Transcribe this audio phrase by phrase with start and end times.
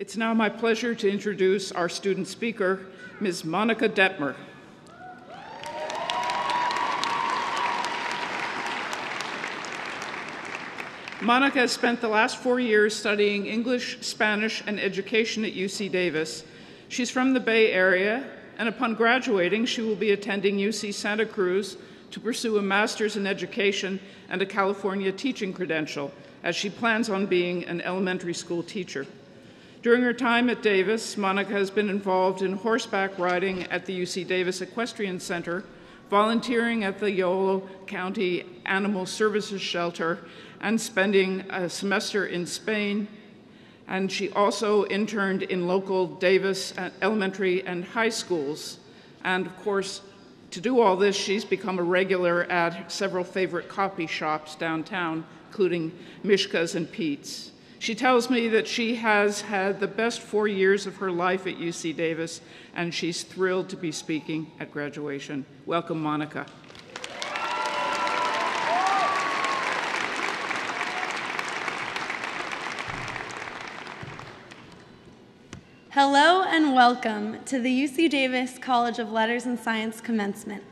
[0.00, 2.86] It's now my pleasure to introduce our student speaker,
[3.20, 3.44] Ms.
[3.44, 4.34] Monica Detmer.
[11.20, 16.44] Monica has spent the last four years studying English, Spanish, and education at UC Davis.
[16.88, 18.26] She's from the Bay Area,
[18.56, 21.76] and upon graduating, she will be attending UC Santa Cruz
[22.10, 26.10] to pursue a master's in education and a California teaching credential,
[26.42, 29.06] as she plans on being an elementary school teacher.
[29.82, 34.26] During her time at Davis, Monica has been involved in horseback riding at the UC
[34.26, 35.64] Davis Equestrian Center,
[36.10, 40.18] volunteering at the Yolo County Animal Services Shelter,
[40.60, 43.08] and spending a semester in Spain.
[43.88, 48.80] And she also interned in local Davis elementary and high schools.
[49.24, 50.02] And of course,
[50.50, 55.90] to do all this, she's become a regular at several favorite coffee shops downtown, including
[56.22, 57.52] Mishka's and Pete's.
[57.80, 61.56] She tells me that she has had the best four years of her life at
[61.56, 62.42] UC Davis,
[62.74, 65.46] and she's thrilled to be speaking at graduation.
[65.64, 66.44] Welcome, Monica.
[75.88, 80.62] Hello and welcome to the UC Davis College of Letters and Science commencement.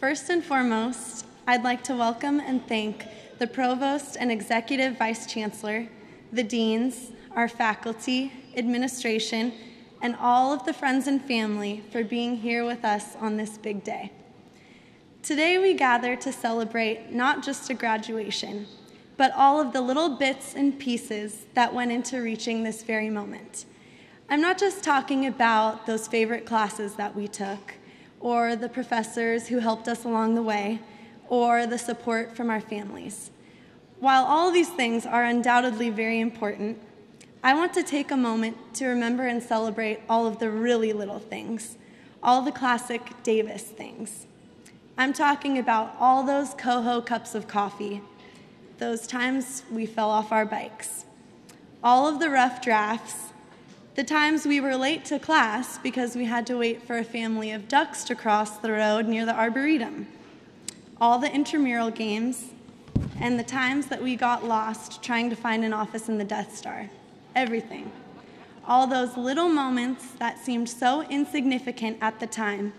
[0.00, 3.06] First and foremost, I'd like to welcome and thank
[3.38, 5.86] the Provost and Executive Vice Chancellor,
[6.32, 9.52] the Deans, our faculty, administration,
[10.02, 13.84] and all of the friends and family for being here with us on this big
[13.84, 14.10] day.
[15.22, 18.66] Today we gather to celebrate not just a graduation,
[19.16, 23.66] but all of the little bits and pieces that went into reaching this very moment.
[24.30, 27.74] I'm not just talking about those favorite classes that we took,
[28.20, 30.80] or the professors who helped us along the way,
[31.28, 33.30] or the support from our families.
[34.00, 36.78] While all these things are undoubtedly very important,
[37.42, 41.18] I want to take a moment to remember and celebrate all of the really little
[41.18, 41.76] things,
[42.22, 44.26] all the classic Davis things.
[44.98, 48.02] I'm talking about all those coho cups of coffee,
[48.78, 51.04] those times we fell off our bikes,
[51.84, 53.30] all of the rough drafts
[53.96, 57.50] the times we were late to class because we had to wait for a family
[57.50, 60.06] of ducks to cross the road near the Arboretum.
[61.00, 62.50] All the intramural games,
[63.20, 66.56] and the times that we got lost trying to find an office in the Death
[66.56, 66.88] Star.
[67.36, 67.92] Everything.
[68.66, 72.72] All those little moments that seemed so insignificant at the time,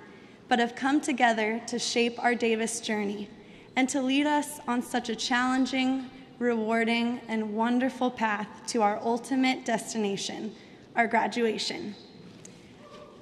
[0.48, 3.30] but have come together to shape our Davis journey
[3.76, 6.10] and to lead us on such a challenging,
[6.40, 10.54] rewarding, and wonderful path to our ultimate destination
[10.96, 11.96] our graduation.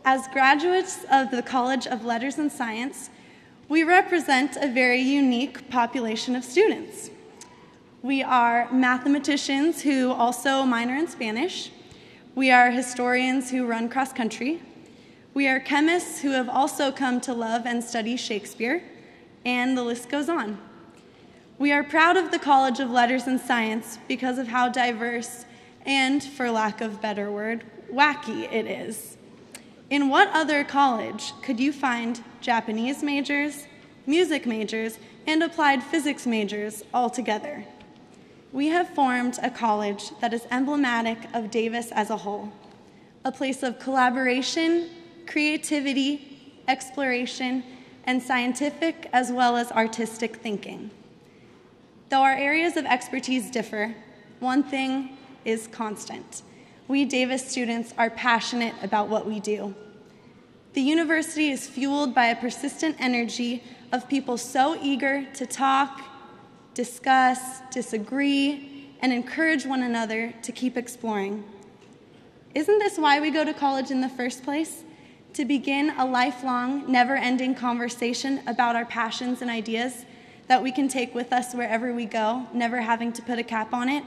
[0.05, 3.09] As graduates of the College of Letters and Science,
[3.69, 7.11] we represent a very unique population of students.
[8.01, 11.71] We are mathematicians who also minor in Spanish.
[12.33, 14.59] We are historians who run cross country.
[15.35, 18.81] We are chemists who have also come to love and study Shakespeare,
[19.45, 20.57] and the list goes on.
[21.59, 25.45] We are proud of the College of Letters and Science because of how diverse
[25.85, 29.17] and, for lack of better word, wacky it is.
[29.91, 33.67] In what other college could you find Japanese majors,
[34.05, 37.65] music majors, and applied physics majors all together?
[38.51, 42.51] We have formed a college that is emblematic of Davis as a whole,
[43.23, 44.89] a place of collaboration,
[45.27, 47.63] creativity, exploration,
[48.05, 50.89] and scientific as well as artistic thinking.
[52.09, 53.93] Though our areas of expertise differ,
[54.39, 56.41] one thing is constant.
[56.87, 59.75] We Davis students are passionate about what we do.
[60.79, 65.99] The university is fueled by a persistent energy of people so eager to talk,
[66.73, 71.43] discuss, disagree, and encourage one another to keep exploring.
[72.55, 74.85] Isn't this why we go to college in the first place?
[75.33, 80.05] To begin a lifelong, never ending conversation about our passions and ideas
[80.47, 83.73] that we can take with us wherever we go, never having to put a cap
[83.73, 84.05] on it?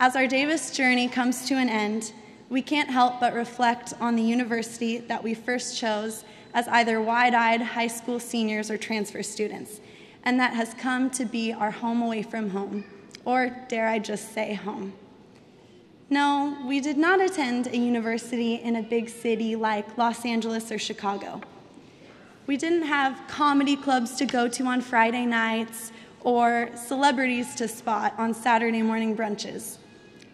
[0.00, 2.14] As our Davis journey comes to an end,
[2.48, 6.24] we can't help but reflect on the university that we first chose
[6.54, 9.80] as either wide eyed high school seniors or transfer students,
[10.24, 12.84] and that has come to be our home away from home,
[13.24, 14.92] or dare I just say, home.
[16.10, 20.78] No, we did not attend a university in a big city like Los Angeles or
[20.78, 21.42] Chicago.
[22.46, 25.92] We didn't have comedy clubs to go to on Friday nights
[26.22, 29.76] or celebrities to spot on Saturday morning brunches.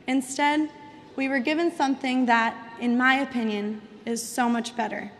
[0.06, 0.71] Instead,
[1.17, 5.11] we were given something that, in my opinion, is so much better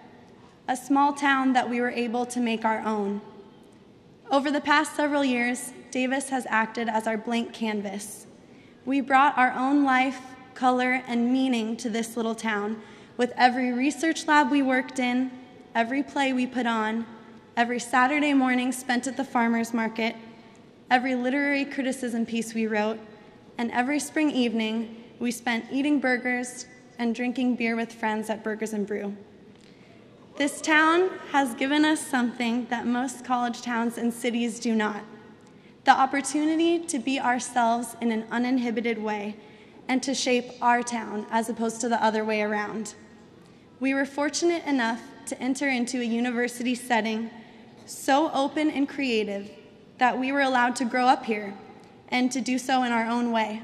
[0.67, 3.21] a small town that we were able to make our own.
[4.31, 8.27] Over the past several years, Davis has acted as our blank canvas.
[8.87, 10.23] We brought our own life,
[10.55, 12.81] color, and meaning to this little town
[13.19, 15.31] with every research lab we worked in,
[15.75, 17.05] every play we put on,
[17.59, 20.17] every Saturday morning spent at the farmer's market,
[20.91, 22.99] every literary criticism piece we wrote,
[23.59, 26.67] and every spring evening we spent eating burgers
[26.99, 29.17] and drinking beer with friends at Burgers and Brew.
[30.37, 35.03] This town has given us something that most college towns and cities do not
[35.85, 39.37] the opportunity to be ourselves in an uninhibited way
[39.89, 42.95] and to shape our town as opposed to the other way around.
[43.81, 47.31] We were fortunate enough to enter into a university setting
[47.87, 49.51] so open and creative
[49.97, 51.55] that we were allowed to grow up here
[52.09, 53.63] and to do so in our own way.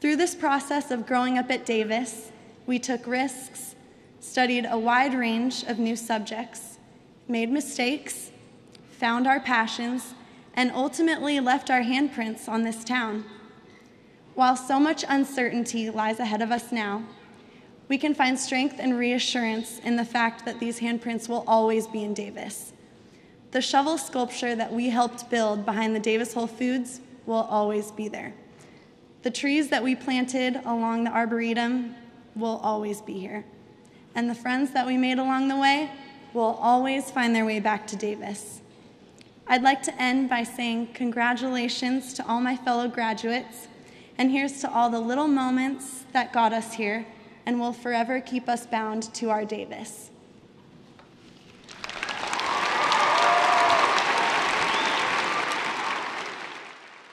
[0.00, 2.30] Through this process of growing up at Davis,
[2.66, 3.74] we took risks,
[4.20, 6.78] studied a wide range of new subjects,
[7.26, 8.30] made mistakes,
[8.90, 10.14] found our passions,
[10.54, 13.24] and ultimately left our handprints on this town.
[14.34, 17.02] While so much uncertainty lies ahead of us now,
[17.88, 22.04] we can find strength and reassurance in the fact that these handprints will always be
[22.04, 22.72] in Davis.
[23.50, 28.06] The shovel sculpture that we helped build behind the Davis Whole Foods will always be
[28.06, 28.34] there.
[29.22, 31.94] The trees that we planted along the Arboretum
[32.36, 33.44] will always be here.
[34.14, 35.90] And the friends that we made along the way
[36.32, 38.60] will always find their way back to Davis.
[39.46, 43.66] I'd like to end by saying congratulations to all my fellow graduates,
[44.18, 47.06] and here's to all the little moments that got us here
[47.46, 50.10] and will forever keep us bound to our Davis.